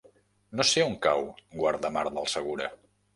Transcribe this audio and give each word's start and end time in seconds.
No 0.61 0.63
sé 0.69 0.85
on 0.85 0.95
cau 1.07 1.21
Guardamar 1.65 2.05
del 2.09 2.31
Segura. 2.33 2.71